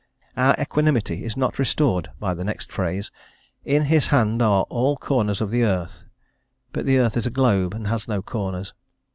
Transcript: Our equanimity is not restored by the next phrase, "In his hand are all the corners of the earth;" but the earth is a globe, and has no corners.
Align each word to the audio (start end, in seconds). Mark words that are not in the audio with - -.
Our 0.35 0.55
equanimity 0.57 1.23
is 1.25 1.37
not 1.37 1.59
restored 1.59 2.09
by 2.19 2.33
the 2.33 2.43
next 2.43 2.71
phrase, 2.71 3.11
"In 3.65 3.83
his 3.83 4.07
hand 4.07 4.41
are 4.41 4.63
all 4.63 4.95
the 4.95 5.05
corners 5.05 5.41
of 5.41 5.51
the 5.51 5.63
earth;" 5.63 6.05
but 6.73 6.87
the 6.87 6.97
earth 6.97 7.17
is 7.17 7.27
a 7.27 7.29
globe, 7.29 7.75
and 7.75 7.85
has 7.85 8.07
no 8.07 8.23
corners. 8.23 8.73